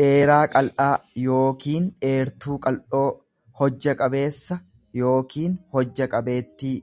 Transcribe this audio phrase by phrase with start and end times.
[0.00, 0.90] dheeraa qal'aa
[1.22, 3.02] yookiin dheertuu qal'oo,
[3.62, 4.58] hojja qabeessa
[5.04, 6.74] yookiin hojja qabeettii.